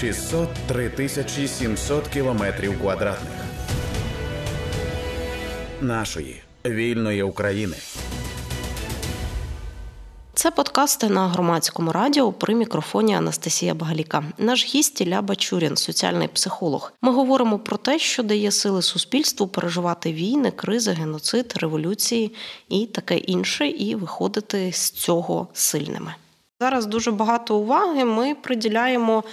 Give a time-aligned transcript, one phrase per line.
[0.00, 3.32] 603 тисячі 700 кілометрів квадратних
[5.80, 7.76] нашої вільної України.
[10.34, 14.24] Це подкасти на громадському радіо при мікрофоні Анастасія Багаліка.
[14.38, 16.92] Наш гість Ілля Бачурін, соціальний психолог.
[17.02, 22.34] Ми говоримо про те, що дає сили суспільству переживати війни, кризи, геноцид, революції
[22.68, 26.14] і таке інше, і виходити з цього сильними.
[26.60, 29.24] Зараз дуже багато уваги ми приділяємо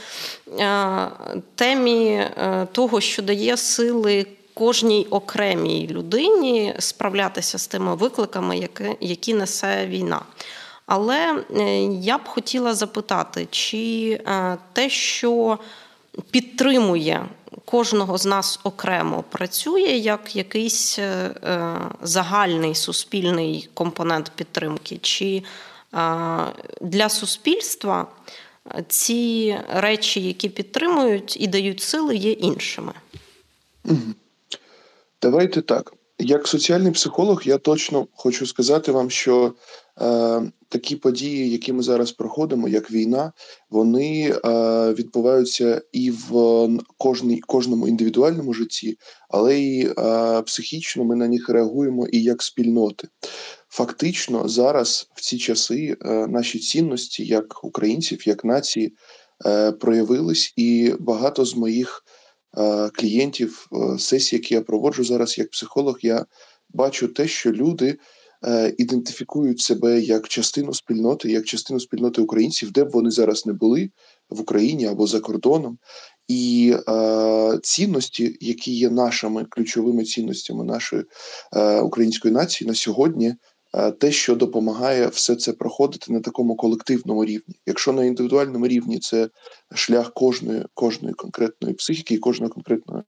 [0.60, 1.08] е,
[1.56, 8.70] темі е, того, що дає сили кожній окремій людині справлятися з тими викликами,
[9.02, 10.22] які несе війна.
[10.86, 14.22] Але е, я б хотіла запитати, чи
[14.74, 15.60] те, що
[16.32, 17.26] підтримує
[17.66, 21.00] кожного з нас окремо, працює як якийсь
[22.02, 25.44] загальний суспільний компонент підтримки, чи
[26.82, 28.08] для суспільства
[28.88, 32.94] ці речі, які підтримують і дають сили, є іншими.
[35.22, 35.94] Давайте так.
[36.20, 39.52] Як соціальний психолог, я точно хочу сказати вам, що е,
[40.70, 43.32] такі події, які ми зараз проходимо, як війна,
[43.70, 44.40] вони е,
[44.94, 48.98] відбуваються і в кожній, кожному індивідуальному житті,
[49.30, 53.08] але й е, психічно ми на них реагуємо і як спільноти.
[53.70, 58.94] Фактично, зараз в ці часи е, наші цінності, як українців, як нації,
[59.46, 62.04] е, проявились, і багато з моїх
[62.58, 66.26] е, клієнтів сесій, які я проводжу зараз як психолог, я
[66.70, 67.98] бачу те, що люди
[68.78, 73.90] ідентифікують себе як частину спільноти, як частину спільноти українців, де б вони зараз не були
[74.30, 75.78] в Україні або за кордоном.
[76.28, 81.04] І е, цінності, які є нашими ключовими цінностями нашої
[81.56, 83.36] е, української нації на сьогодні,
[83.76, 87.56] Е, те, що допомагає все це проходити на такому колективному рівні.
[87.66, 89.30] Якщо на індивідуальному рівні це
[89.74, 93.04] шлях кожної кожної конкретної психіки і кожної конкретної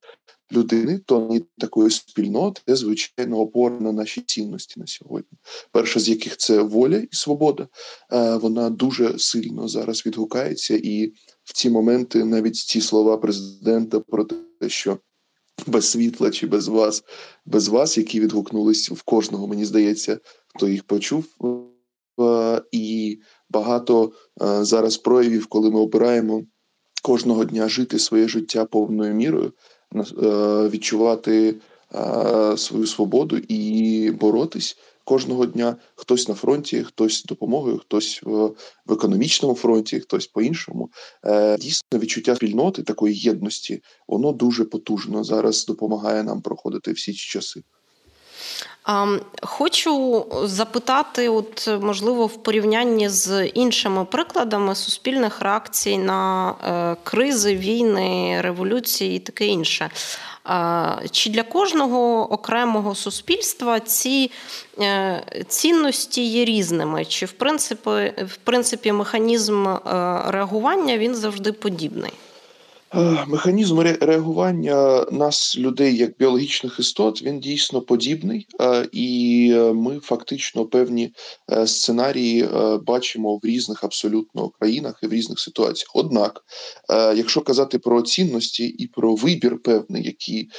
[0.51, 5.37] людини, то не такої спільноти, звичайно, опора на наші цінності на сьогодні.
[5.71, 7.67] Перша з яких це воля і свобода,
[8.13, 11.07] е, вона дуже сильно зараз відгукається, і
[11.43, 14.35] в ці моменти навіть ці слова президента про те,
[14.67, 14.97] що
[15.67, 17.03] без світла чи без вас,
[17.45, 21.25] без вас, які відгукнулись в кожного, мені здається, хто їх почув.
[22.19, 23.19] Е, і
[23.49, 26.43] багато е, зараз проявів, коли ми обираємо
[27.03, 29.53] кожного дня жити своє життя повною мірою,
[30.71, 31.55] відчувати
[32.57, 35.75] свою свободу і боротись кожного дня.
[35.95, 40.89] Хтось на фронті, хтось допомогою, хтось в економічному фронті, хтось по-іншому.
[41.59, 47.63] Дійсно, відчуття спільноти такої єдності, воно дуже потужно зараз допомагає нам проходити всі ці часи.
[49.41, 58.41] Хочу запитати, от можливо, в порівнянні з іншими прикладами суспільних реакцій на е, кризи, війни,
[58.41, 59.89] революції і таке інше.
[61.11, 64.31] Чи для кожного окремого суспільства ці
[64.79, 67.05] е, цінності є різними?
[67.05, 69.79] Чи в принципі, в принципі механізм е,
[70.27, 72.13] реагування він завжди подібний?
[72.95, 79.99] Е, механізм реагування нас, людей, як біологічних істот, він дійсно подібний, е, і е, ми
[79.99, 81.13] фактично певні
[81.65, 82.49] сценарії
[82.85, 85.91] бачимо в різних абсолютно країнах і в різних ситуаціях.
[85.95, 86.43] Однак,
[87.15, 90.49] якщо казати про цінності і про вибір певний, який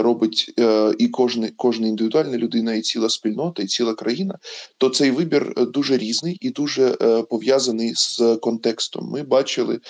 [0.00, 0.54] робить
[0.98, 4.38] і кожна, кожна індивідуальна людина, і ціла спільнота, і ціла країна,
[4.78, 6.90] то цей вибір дуже різний і дуже
[7.30, 9.08] пов'язаний з контекстом.
[9.10, 9.80] Ми бачили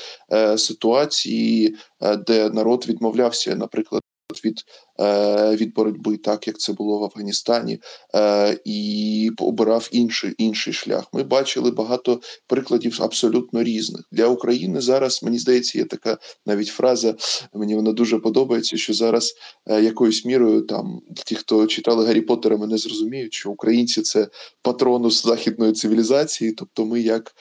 [0.57, 1.77] ситуації.
[2.03, 4.03] Е, де народ відмовлявся, наприклад,
[4.45, 4.65] від
[5.01, 7.81] е, від боротьби, так як це було в Афганістані,
[8.15, 11.05] е, і обирав інший інший шлях.
[11.13, 14.81] Ми бачили багато прикладів абсолютно різних для України.
[14.81, 17.15] Зараз мені здається, є така навіть фраза.
[17.55, 18.77] Мені вона дуже подобається.
[18.77, 19.35] Що зараз
[19.67, 24.29] якоюсь мірою там ті, хто читали Гаррі Поттера, мене зрозуміють, що українці це
[24.63, 27.35] патронус західної цивілізації, тобто ми як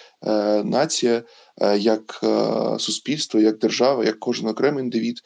[0.65, 1.23] нація.
[1.61, 5.19] Е, як е, суспільство, як держава, як кожен окремий індивід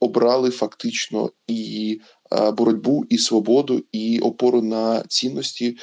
[0.00, 2.00] обрали фактично і
[2.32, 5.76] е, боротьбу, і свободу, і опору на цінності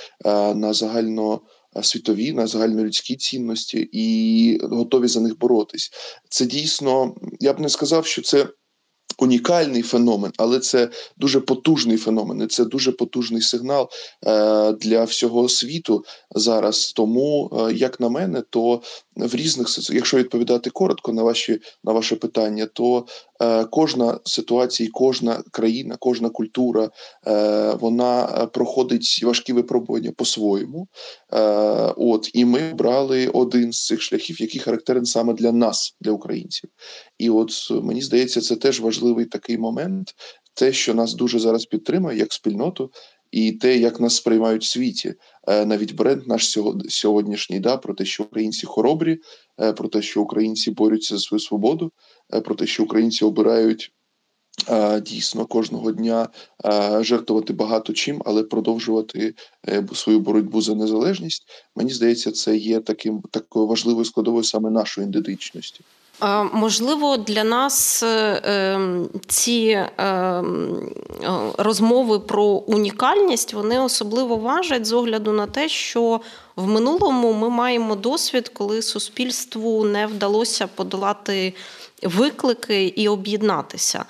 [0.56, 1.41] на загально.
[1.81, 5.91] Світові на загальнолюдські цінності і готові за них боротись.
[6.29, 8.47] Це дійсно, я б не сказав, що це
[9.17, 12.41] унікальний феномен, але це дуже потужний феномен.
[12.41, 13.89] і Це дуже потужний сигнал
[14.25, 16.05] е, для всього світу
[16.35, 16.94] зараз.
[16.95, 18.81] Тому, е, як на мене, то
[19.15, 23.05] в різних якщо відповідати коротко на ваші на ваше питання, то
[23.41, 26.89] е, кожна ситуація, кожна країна, кожна культура
[27.79, 30.88] вона проходить важкі випробування по-своєму.
[31.97, 36.69] От і ми брали один з цих шляхів, який характерен саме для нас, для українців.
[37.17, 40.16] І от мені здається, це теж важливий такий момент,
[40.54, 42.92] те, що нас дуже зараз підтримує як спільноту,
[43.31, 45.13] і те, як нас сприймають в світі,
[45.48, 46.57] е, навіть бренд наш
[46.90, 49.19] сьогоднішній, да, про те, що українці хоробрі,
[49.62, 51.92] е, про те, що українці борються за свою свободу,
[52.34, 53.92] е, про те, що українці обирають.
[55.01, 56.30] Дійсно, кожного дня
[57.00, 59.34] жертвувати багато чим, але продовжувати
[59.94, 61.44] свою боротьбу за незалежність.
[61.75, 65.81] Мені здається, це є таким такою важливою складовою саме нашої ідентичності.
[66.53, 70.89] Можливо, для нас е, ем, ці ем,
[71.57, 76.21] розмови про унікальність вони особливо важать з огляду на те, що
[76.55, 81.53] в минулому ми маємо досвід, коли суспільству не вдалося подолати
[82.03, 84.05] виклики і об'єднатися.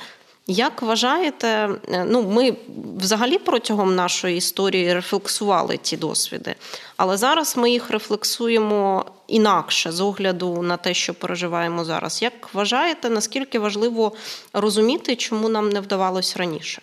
[0.47, 2.55] Як вважаєте, е, ну ми
[2.97, 6.55] взагалі протягом нашої історії рефлексували ті досвіди,
[6.97, 12.21] але зараз ми їх рефлексуємо інакше з огляду на те, що переживаємо зараз.
[12.21, 14.11] Як вважаєте, наскільки важливо
[14.53, 16.81] розуміти, чому нам не вдавалось раніше?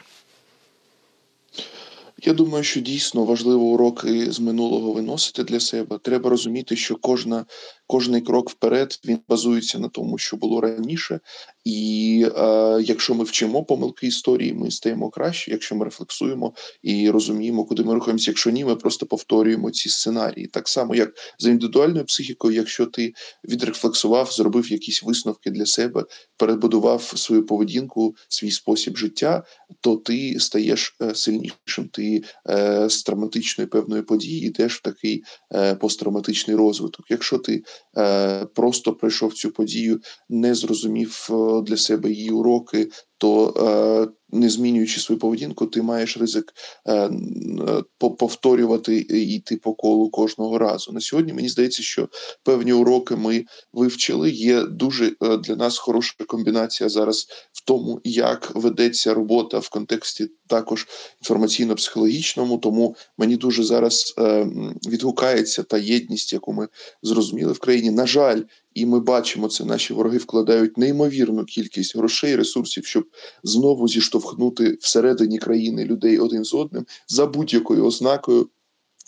[2.30, 5.98] Я думаю, що дійсно важливо уроки з минулого виносити для себе.
[6.02, 7.44] Треба розуміти, що кожна
[7.90, 11.20] кожний крок вперед він базується на тому, що було раніше,
[11.64, 12.42] і е,
[12.82, 15.50] якщо ми вчимо помилки історії, ми стаємо краще.
[15.50, 18.30] Якщо ми рефлексуємо і розуміємо, куди ми рухаємося.
[18.30, 20.46] Якщо ні, ми просто повторюємо ці сценарії.
[20.46, 23.12] Так само, як за індивідуальною психікою, якщо ти
[23.44, 26.04] відрефлексував, зробив якісь висновки для себе,
[26.36, 29.42] перебудував свою поведінку, свій спосіб життя,
[29.80, 31.88] то ти стаєш е, сильнішим.
[31.92, 32.19] Ти
[32.50, 35.22] е, з травматичної певної події йдеш в такий
[35.54, 37.06] е, посттравматичний розвиток.
[37.10, 37.62] Якщо ти
[37.98, 41.28] Е, просто пройшов цю подію, не зрозумів
[41.66, 42.88] для себе її уроки,
[43.20, 46.54] то е, не змінюючи свою поведінку, ти маєш ризик
[47.98, 50.92] повторювати і йти по колу кожного разу.
[50.92, 52.08] На сьогодні мені здається, що
[52.42, 54.30] певні уроки ми вивчили.
[54.30, 55.12] Є дуже
[55.44, 60.86] для нас хороша комбінація зараз в тому, як ведеться робота в контексті також
[61.22, 62.60] інформаційно-психологічному.
[62.60, 64.14] Тому мені дуже зараз
[64.88, 66.68] відгукається та єдність, яку ми
[67.02, 67.90] зрозуміли в країні.
[67.90, 68.42] На жаль,
[68.74, 69.64] і ми бачимо це.
[69.64, 73.04] Наші вороги вкладають неймовірну кількість грошей, ресурсів, щоб
[73.42, 78.48] знову зіштовхнути всередині країни людей один з одним за будь-якою ознакою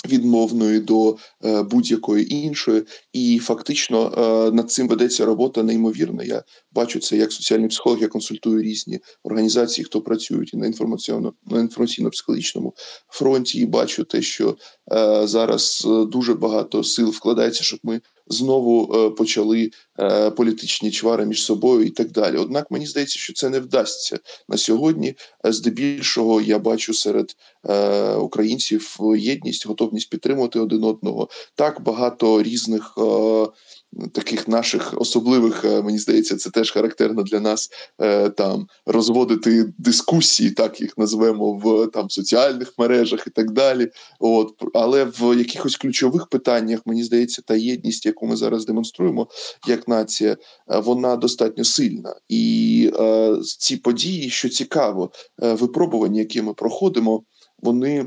[0.09, 2.82] відмовної до е, будь-якої іншої,
[3.12, 6.25] і фактично е, над цим ведеться робота неймовірна.
[6.25, 6.43] Я
[6.73, 11.58] бачу це як соціальний психолог, я консультую різні організації, хто працюють і на інформаційно на
[11.61, 12.73] інформаційно-психологічному
[13.08, 14.56] фронті, і бачу те, що
[14.93, 19.70] е, зараз дуже багато сил вкладається, щоб ми знову е, почали
[20.00, 22.36] е, політичні чвари між собою і так далі.
[22.36, 25.14] Однак мені здається, що це не вдасться на сьогодні.
[25.44, 27.36] Здебільшого я бачу серед
[27.69, 31.28] е, українців єдність, готовність підтримувати один одного.
[31.54, 32.98] Так багато різних
[34.12, 40.50] таких наших особливих, е, мені здається, це теж характерно для нас е, там розводити дискусії,
[40.50, 43.89] так їх назвемо в там соціальних мережах і так далі.
[44.21, 49.29] От але в якихось ключових питаннях мені здається, та єдність, яку ми зараз демонструємо,
[49.69, 52.15] як нація, е, вона достатньо сильна.
[52.29, 57.23] І е, ці події, що цікаво, випробування, які ми проходимо,
[57.59, 58.06] вони.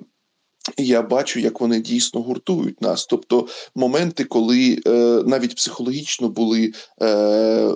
[0.78, 3.06] Я бачу, як вони дійсно гуртують нас.
[3.06, 4.90] Тобто моменти, коли е,
[5.26, 6.72] навіть психологічно були,
[7.02, 7.76] е, е,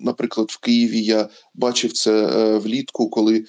[0.00, 3.44] наприклад, в Києві я бачив це е, влітку, коли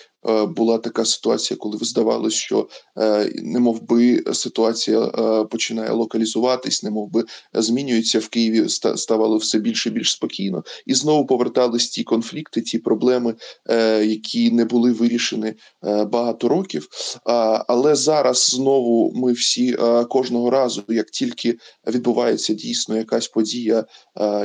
[0.56, 6.90] була така ситуація, коли здавалося, що е, не мов би ситуація е, починає локалізуватись, не
[6.90, 12.04] мов би змінюється в Києві, ставало все більше і більш спокійно, і знову повертались ті
[12.04, 13.36] конфлікти, ті проблеми,
[14.04, 15.54] які не були вирішені
[16.08, 16.88] багато років.
[17.68, 19.78] Але зараз знову ми всі
[20.10, 23.86] кожного разу, як тільки відбувається дійсно якась подія,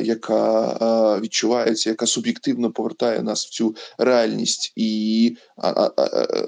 [0.02, 5.36] яка відчувається, яка суб'єктивно повертає нас в цю реальність і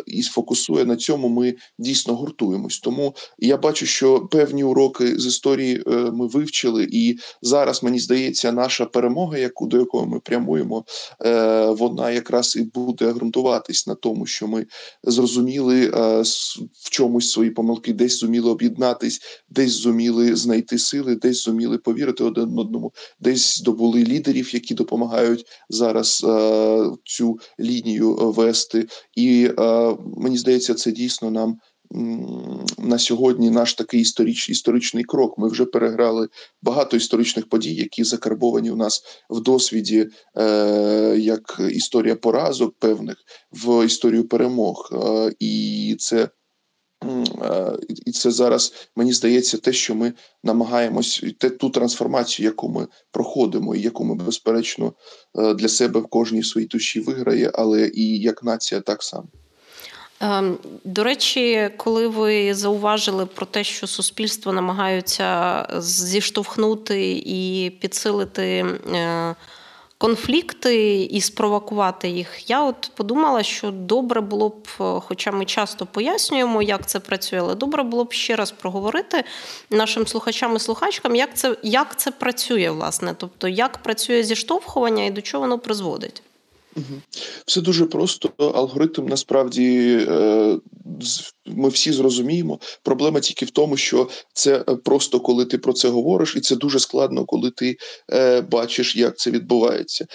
[0.07, 2.79] і сфокусує на цьому, ми дійсно гуртуємось.
[2.79, 8.53] Тому я бачу, що певні уроки з історії е, ми вивчили, і зараз мені здається,
[8.53, 10.85] наша перемога, яку до якої ми прямуємо,
[11.25, 14.67] е, вона якраз і буде ґрунтуватись на тому, що ми
[15.05, 16.23] зрозуміли е,
[16.73, 22.59] в чомусь свої помилки, десь зуміли об'єднатись, десь зуміли знайти сили, десь зуміли повірити один
[22.59, 26.27] одному, десь здобули лідерів, які допомагають зараз
[27.05, 28.87] цю лінію вести.
[29.17, 29.51] І
[30.17, 31.59] мені здається, це дійсно нам
[32.79, 35.39] на сьогодні наш такий історич, історичний крок.
[35.39, 36.29] Ми вже переграли
[36.63, 43.17] багато історичних подій, які закарбовані у нас в досвіді, е, як історія поразок певних
[43.53, 44.91] в історію перемог.
[44.93, 46.29] Е, і це е,
[48.07, 50.13] і це зараз мені здається, те, що ми
[50.45, 54.93] намагаємось те ту трансформацію, яку ми проходимо, і яку ми безперечно
[55.39, 59.29] е, для себе в кожній своїй душі виграє, але і як нація так само.
[60.21, 68.45] Ем, до речі, коли ви зауважили про те, що суспільство намагаються зіштовхнути і підсилити
[68.95, 69.35] е,
[70.01, 74.69] конфлікти і спровокувати їх, я от подумала, що добре було б,
[75.01, 79.25] хоча ми часто пояснюємо, як це працює, але добре було б ще раз проговорити
[79.71, 85.11] нашим слухачам і слухачкам, як це, як це працює, власне, тобто як працює зіштовхування і
[85.11, 86.23] до чого воно призводить.
[87.47, 88.31] Все дуже просто.
[88.39, 90.57] Алгоритм насправді е,
[91.47, 92.59] ми всі зрозуміємо.
[92.83, 96.57] Проблема тільки в тому, що це е, просто коли ти про це говориш, і це
[96.57, 97.77] дуже складно, коли ти
[98.13, 100.07] е, бачиш, як це відбувається.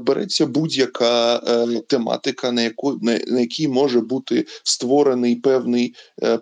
[0.00, 1.38] Береться будь-яка
[1.86, 5.94] тематика, на яку на, якій може бути створений певний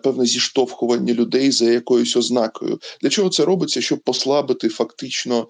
[0.03, 2.79] певне зіштовхування людей за якоюсь ознакою.
[3.01, 3.81] Для чого це робиться?
[3.81, 5.47] Щоб послабити фактично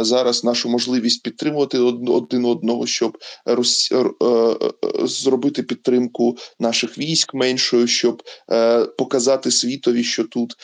[0.00, 7.86] зараз нашу можливість підтримувати один одного, щоб роз, е, е, зробити підтримку наших військ меншою,
[7.86, 10.54] щоб е, показати світові, що тут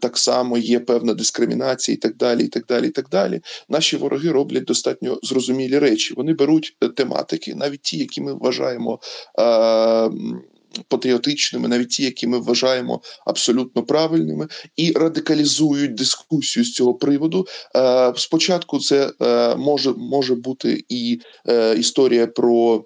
[0.00, 2.44] так само є певна дискримінація, і так далі.
[2.44, 3.40] І так далі, і так далі.
[3.68, 6.14] Наші вороги роблять достатньо зрозумілі речі.
[6.16, 9.00] Вони беруть тематики, навіть ті, які ми вважаємо
[10.88, 17.46] патріотичними, навіть ті, які ми вважаємо абсолютно правильними, і радикалізують дискусію з цього приводу.
[17.76, 22.84] Е, спочатку це е, може, може бути і е, історія про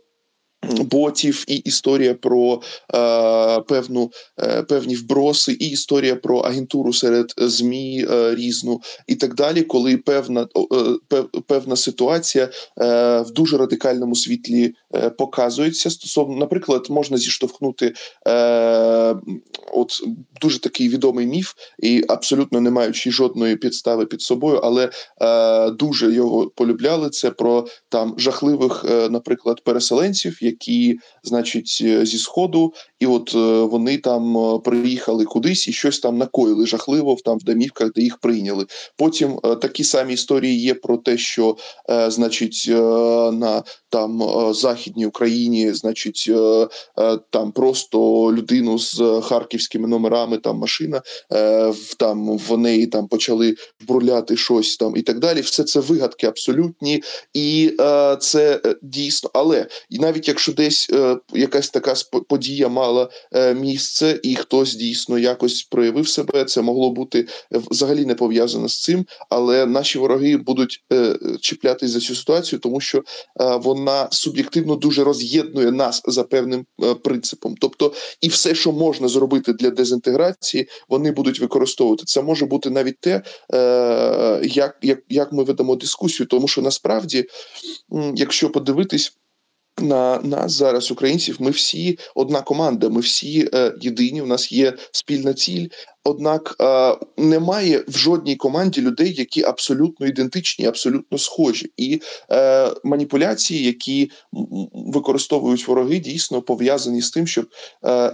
[0.67, 2.63] ботів, і історія про
[2.95, 9.35] е, певну е, певні вброси, і історія про агентуру серед змі е, різну, і так
[9.35, 10.47] далі, коли певна
[11.13, 15.91] е, певна ситуація е, в дуже радикальному світлі е, показується.
[15.91, 17.93] Стосовно, наприклад, можна зіштовхнути
[19.73, 20.03] от
[20.41, 24.91] дуже такий відомий міф, і абсолютно не маючи жодної підстави під собою, але
[25.73, 27.11] дуже його полюбляли.
[27.11, 30.56] Це про там жахливих, наприклад, переселенців, які,
[31.25, 33.35] значить, зі сходу, і от
[33.71, 38.67] вони там приїхали кудись і щось там накоїли жахливо там в домівках, де їх прийняли.
[38.97, 41.57] Потім такі самі історії є про те, що
[42.09, 42.65] значить
[43.33, 44.23] на там
[44.55, 46.31] західній Україні, значить,
[47.31, 47.99] там просто
[48.33, 51.03] людину з харківськими номерами, там машина
[51.99, 53.55] там в неї там почали
[53.89, 55.41] бруляти щось там і так далі.
[55.41, 57.03] Все це вигадки абсолютні,
[57.35, 57.77] і
[58.21, 61.95] це е, дійсно, але і навіть якщо десь е, якась така
[62.29, 68.05] подія мала е, місце, і хтось дійсно якось проявив себе, це могло бути е, взагалі
[68.05, 69.07] не пов'язано з цим.
[69.31, 73.03] Але наші вороги будуть е, чіплятись за цю ситуацію, тому що е,
[73.57, 77.55] вона суб'єктивно дуже роз'єднує нас за певним е, принципом.
[77.61, 82.05] Тобто, і все, що можна зробити для дезінтеграції, вони будуть використовувати.
[82.07, 83.23] Це може бути навіть те,
[84.43, 87.25] як, як, як ми ведемо дискусію, тому що насправді,
[88.15, 89.17] якщо подивитись
[89.81, 94.23] на нас зараз, українців, ми всі одна команда, ми всі е, єдині.
[94.23, 95.69] У нас є спільна ціль,
[96.07, 103.65] Однак е, немає в жодній команді людей, які абсолютно ідентичні, абсолютно схожі, і е, маніпуляції,
[103.65, 104.11] які
[104.73, 107.49] використовують вороги, дійсно пов'язані з тим, щоб е,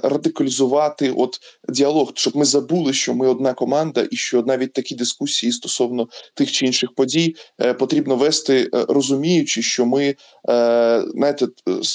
[0.03, 5.53] радикалізувати от діалог, щоб ми забули, що ми одна команда, і що навіть такі дискусії
[5.53, 10.15] стосовно тих чи інших подій е, потрібно вести, е, розуміючи, що ми е,
[11.15, 11.47] знаєте,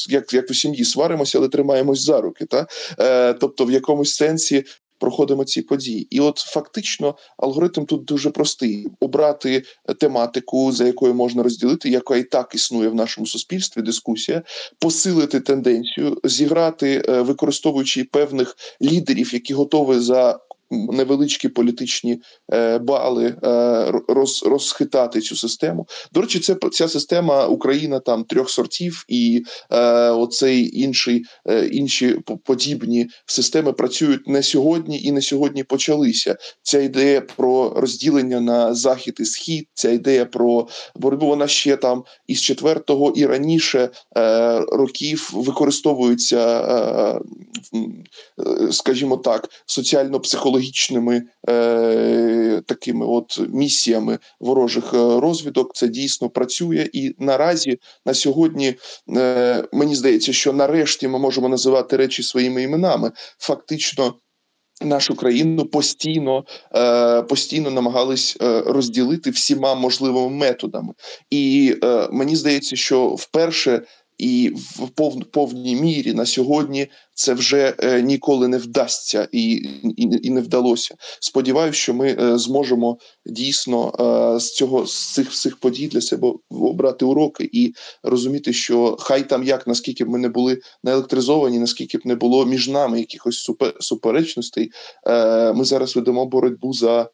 [0.09, 2.67] як як у сім'ї сваримося, але тримаємось за руки, та?
[2.99, 4.63] Е, тобто в якомусь сенсі
[4.99, 6.07] проходимо ці події.
[6.09, 9.63] І от фактично алгоритм тут дуже простий: обрати
[9.99, 13.81] тематику, за якою можна розділити, яка і так існує в нашому суспільстві.
[13.81, 14.43] Дискусія,
[14.79, 20.39] посилити тенденцію, зіграти, е, використовуючи певних лідерів, які готові за
[20.71, 22.21] невеличкі політичні
[22.53, 25.87] е, бали е, роз, розхитати цю систему.
[26.13, 31.25] До речі, це ця система Україна там трьох сортів, і е, оцей інший
[31.71, 36.35] інші подібні системи працюють не сьогодні і не сьогодні почалися.
[36.61, 41.27] Ця ідея про розділення на захід і схід, ця ідея про боротьбу.
[41.27, 43.89] Вона ще там із четвертого і раніше
[44.71, 47.19] років використовується,
[48.71, 49.49] скажімо так,
[50.57, 55.75] соціально-психологічними е, такими от місіями ворожих е, розвідок.
[55.75, 58.75] Це дійсно працює, і наразі на сьогодні
[59.17, 63.11] е, мені здається, що нарешті ми можемо називати речі своїми іменами.
[63.39, 64.13] Фактично.
[64.81, 66.45] Нашу країну постійно
[66.75, 70.93] е, постійно намагались е, розділити всіма можливими методами,
[71.29, 71.75] і
[72.11, 73.81] мені здається, що вперше
[74.17, 79.51] і в пов, повній мірі на сьогодні це вже е, ніколи не вдасться і
[79.97, 80.95] і, і не вдалося.
[81.19, 83.93] Сподіваюся, що ми е, зможемо дійсно
[84.35, 89.29] е, з цього з цих всіх подій для себе обрати уроки і розуміти, що хай
[89.29, 93.39] там як наскільки б ми не були наелектризовані, наскільки б не було між нами якихось
[93.39, 94.71] супер, суперечностей,
[95.07, 97.09] е, ми зараз ведемо боротьбу за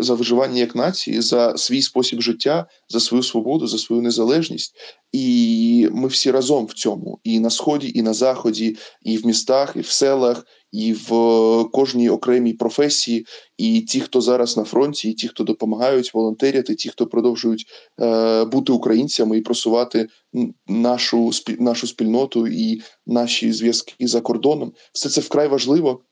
[0.00, 4.74] за виживання як нації, за свій спосіб життя, за свою свободу, за свою незалежність.
[5.12, 9.72] І ми всі разом в цьому, і на сході, і на заході, і в містах,
[9.76, 11.08] і в селах, і в
[11.72, 13.26] кожній окремій професії.
[13.58, 17.66] І ті, хто зараз на фронті, і ті, хто допомагають волонтерити, ті, хто продовжують
[18.00, 20.06] е, бути українцями і просувати
[20.68, 26.02] нашу нашу спільноту і наші зв'язки за кордоном, все це вкрай важливо.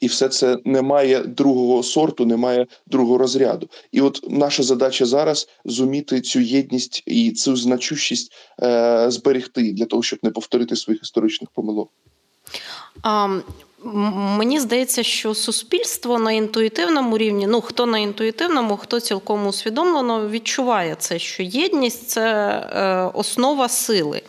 [0.00, 3.68] І все це не має другого сорту, не має другого розряду.
[3.92, 8.32] І от наша задача зараз зуміти цю єдність і цю значущість
[8.62, 11.90] е, зберегти для того, щоб не повторити своїх історичних помилок.
[13.02, 13.40] А,
[14.38, 20.96] Мені здається, що суспільство на інтуїтивному рівні, ну хто на інтуїтивному, хто цілком усвідомлено відчуває
[20.98, 24.22] це, що єдність це е, основа сили.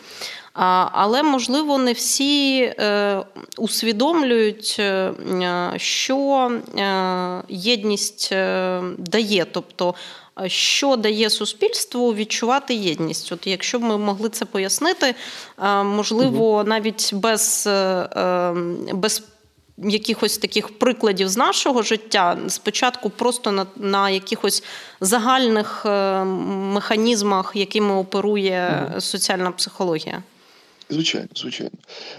[0.54, 3.22] Але можливо не всі е,
[3.58, 5.12] усвідомлюють, е,
[5.76, 8.32] що е, єдність
[8.98, 9.94] дає, тобто.
[10.46, 13.32] Що дає суспільству відчувати єдність?
[13.32, 15.14] От якщо б ми могли це пояснити,
[15.84, 17.68] можливо, навіть без
[18.92, 19.22] без
[19.78, 24.62] якихось таких прикладів з нашого життя, спочатку просто на на якихось
[25.00, 25.86] загальних
[26.48, 30.22] механізмах, якими оперує соціальна психологія.
[30.90, 31.72] Звичайно, звичайно.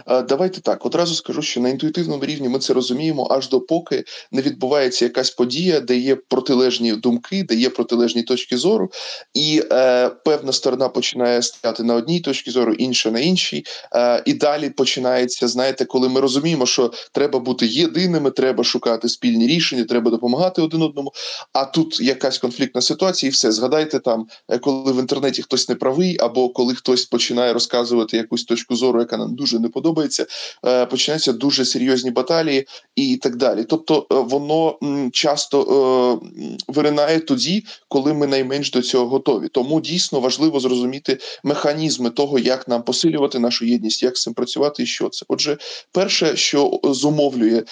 [0.08, 0.86] Давайте так.
[0.86, 5.80] Одразу скажу, що на інтуїтивному рівні ми це розуміємо, аж допоки не відбувається якась подія,
[5.80, 8.92] де є протилежні думки, де є протилежні точки зору,
[9.34, 13.64] і е, певна сторона починає стояти на одній точці зору, інша на іншій.
[13.96, 19.48] Е, і далі починається, знаєте, коли ми розуміємо, що треба бути єдиними, треба шукати спільні
[19.48, 21.14] рішення, треба допомагати один одному.
[21.54, 25.76] А тут якась конфліктна ситуація, і все згадайте там, е, коли в інтернеті хтось не
[25.76, 30.25] правий, або коли хтось починає розказувати якусь точку зору, яка нам дуже не подобається,
[30.65, 33.63] е, починаються дуже серйозні баталії і так далі.
[33.63, 34.79] Тобто, е, воно
[35.11, 39.48] часто е, виринає тоді, коли ми найменш до цього готові.
[39.48, 44.83] Тому дійсно важливо зрозуміти механізми того, як нам посилювати нашу єдність, як з цим працювати,
[44.83, 45.25] і що це.
[45.29, 45.57] Отже,
[45.91, 47.63] перше, що зумовлює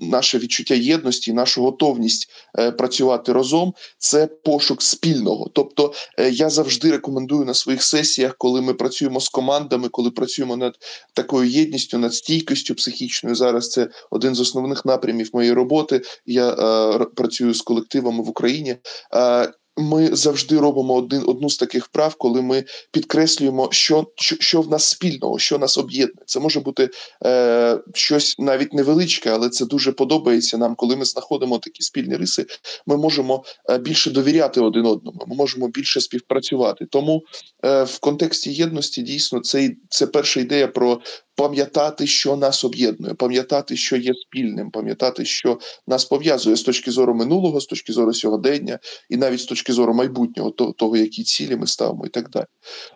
[0.00, 2.30] наше відчуття єдності, нашу готовність
[2.78, 5.50] працювати разом, це пошук спільного.
[5.52, 5.92] Тобто,
[6.30, 10.74] я завжди рекомендую на своїх сесіях, коли ми працюємо з командами ми коли працюємо над
[11.12, 13.36] такою єдністю, над стійкістю психічною.
[13.36, 16.02] Зараз це один з основних напрямів моєї роботи.
[16.26, 18.76] Я е, працюю з колективами в Україні.
[19.14, 24.60] Е, ми завжди робимо один одну з таких прав, коли ми підкреслюємо, що що, що
[24.60, 26.24] в нас спільного, що нас об'єднує.
[26.26, 26.90] Це може бути
[27.24, 30.74] е, щось навіть невеличке, але це дуже подобається нам.
[30.74, 32.46] Коли ми знаходимо такі спільні риси,
[32.86, 35.24] ми можемо е, більше довіряти один одному.
[35.26, 36.86] Ми можемо більше співпрацювати.
[36.90, 37.22] Тому
[37.64, 41.00] е, в контексті єдності дійсно це це перша ідея про
[41.36, 47.14] пам'ятати, що нас об'єднує, пам'ятати, що є спільним, пам'ятати, що нас пов'язує з точки зору
[47.14, 48.78] минулого, з точки зору сьогодення,
[49.10, 52.46] і навіть з точки зору майбутнього, того, які цілі ми ставимо, і так далі.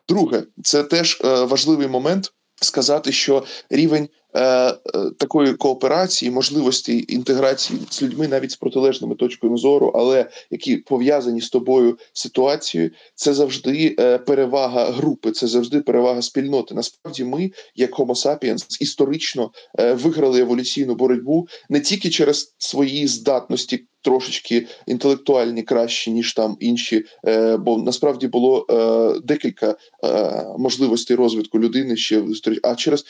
[0.09, 4.77] Друге, це теж е, важливий момент сказати, що рівень Е, е,
[5.18, 11.51] такої кооперації, можливості інтеграції з людьми навіть з протилежними точками зору, але які пов'язані з
[11.51, 16.75] тобою ситуацією, це завжди е, перевага групи, це завжди перевага спільноти.
[16.75, 24.66] Насправді, ми, як Homo sapiens, історично виграли еволюційну боротьбу не тільки через свої здатності трошечки
[24.86, 27.04] інтелектуальні кращі, ніж там інші.
[27.26, 32.32] Е, бо насправді було е, декілька е, можливостей розвитку людини ще в
[32.62, 33.04] а через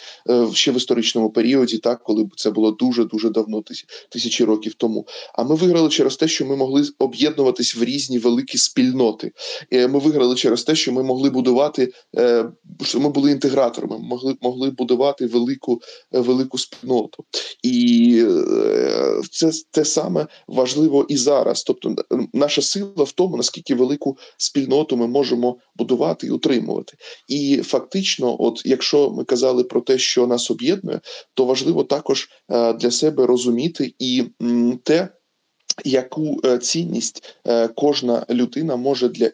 [0.54, 3.62] ще в історичному періоді, так коли це було дуже дуже давно,
[4.08, 5.06] тисячі років тому.
[5.34, 9.32] А ми виграли через те, що ми могли об'єднуватись в різні великі спільноти.
[9.72, 11.92] Ми виграли через те, що ми могли будувати,
[12.82, 15.80] що ми були інтеграторами, могли могли будувати велику
[16.12, 17.24] велику спільноту.
[17.62, 18.24] І
[19.30, 21.62] це те саме важливо і зараз.
[21.62, 21.94] Тобто,
[22.32, 26.96] наша сила в тому, наскільки велику спільноту ми можемо будувати і утримувати.
[27.28, 31.00] І фактично, от якщо ми казали про те, що нас об'єднує,
[31.34, 34.24] то важливо також е, для себе розуміти і
[34.82, 35.08] те.
[35.84, 39.32] Яку е, цінність е, кожна людина може для, е,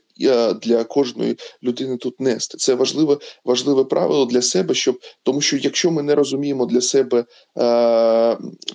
[0.62, 2.58] для кожної людини тут нести?
[2.58, 7.18] Це важливе, важливе правило для себе, щоб тому, що якщо ми не розуміємо для себе,
[7.18, 7.24] е,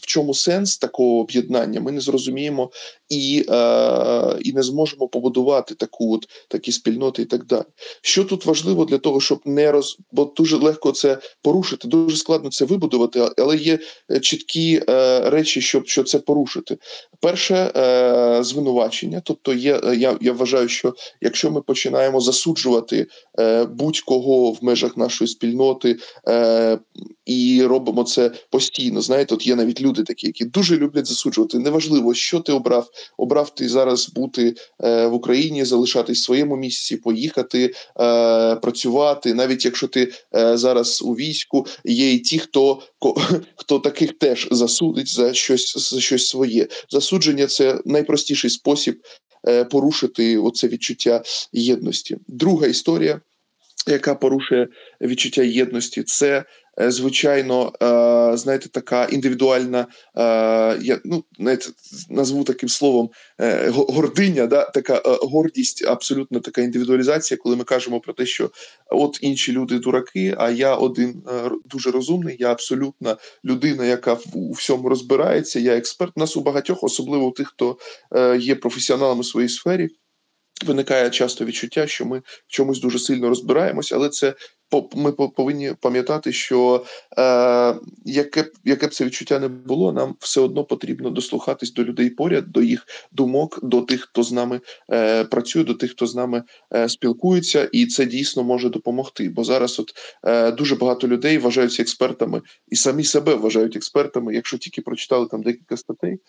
[0.02, 2.72] в чому сенс такого об'єднання, ми не зрозуміємо
[3.10, 7.64] і, е, і не зможемо побудувати таку от такі спільноти і так далі.
[8.02, 12.50] Що тут важливо для того, щоб не роз бо дуже легко це порушити, дуже складно
[12.50, 13.80] це вибудувати, але є
[14.12, 14.82] е, чіткі
[15.24, 16.78] речі, щоб що це порушити.
[17.20, 17.72] Перше
[18.44, 20.94] звинувачення, тобто є я, я вважаю, що
[21.32, 23.08] якщо ми починаємо засуджувати
[23.40, 26.80] е, будь-кого в межах нашої спільноти е,
[27.26, 31.60] і робимо це постійно, знаєте, от є навіть люди такі, які дуже люблять засуджувати.
[31.60, 36.98] Неважливо, що ти обрав, обрав ти зараз бути е, в Україні, залишатись в своєму місці,
[36.98, 43.22] поїхати, е, працювати, навіть якщо ти е, зараз у війську, є і ті, хто ко-
[43.56, 46.68] хто таких теж засудить за щось за щось своє.
[46.90, 49.02] Засудження це найпростіший спосіб
[49.48, 51.21] е, порушити оце відчуття
[51.52, 52.18] єдності.
[52.28, 53.22] Друга історія,
[53.88, 54.68] яка порушує
[55.02, 56.44] відчуття єдності, це
[56.82, 60.24] е, звичайно, е, знаєте, така індивідуальна, е,
[60.82, 61.66] я ну знаєте,
[62.10, 63.10] назву таким словом
[63.68, 68.50] гординя, да, така гордість, абсолютно така індивідуалізація, коли ми кажемо про те, що
[68.92, 71.24] от інші люди дураки, а я один
[71.66, 75.60] дуже розумний, я абсолютна людина, яка у всьому розбирається.
[75.60, 76.12] Я експерт.
[76.16, 77.78] У нас у багатьох, особливо у тих, хто
[78.40, 79.90] є професіоналами у своїй сфері.
[80.64, 84.34] Виникає часто відчуття, що ми в чомусь дуже сильно розбираємось, але це
[84.96, 86.86] ми по- повинні пам'ятати, що
[87.18, 91.84] е, яке б яке б це відчуття не було, нам все одно потрібно дослухатись до
[91.84, 94.60] людей поряд, до їх думок, до тих, хто з нами
[94.92, 99.30] е, працює, до тих, хто з нами е, спілкується, і це дійсно може допомогти.
[99.30, 104.58] Бо зараз от е, дуже багато людей вважаються експертами і самі себе вважають експертами, якщо
[104.58, 106.20] тільки прочитали там декілька статей.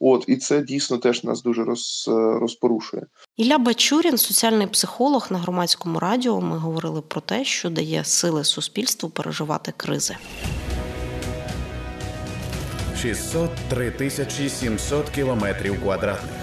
[0.00, 3.06] От і це дійсно теж нас дуже роз, е, розпорушує.
[3.36, 6.40] Ілля Бачурін, соціальний психолог на громадському радіо.
[6.40, 10.16] Ми говорили про те, що дає сили суспільству переживати кризи.
[13.02, 16.42] 603 тисячі 700 кілометрів квадратних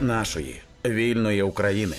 [0.00, 1.96] нашої вільної України.